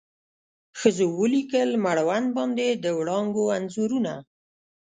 ښځو 0.79 1.05
ولیکل 1.21 1.69
مړوند 1.85 2.27
باندې 2.37 2.67
د 2.83 2.85
وړانګو 2.97 3.43
انځورونه 3.57 4.13